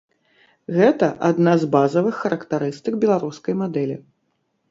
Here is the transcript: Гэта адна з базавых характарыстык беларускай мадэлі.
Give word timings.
Гэта 0.77 1.09
адна 1.29 1.51
з 1.65 1.67
базавых 1.75 2.15
характарыстык 2.23 2.93
беларускай 3.05 3.53
мадэлі. 3.63 3.97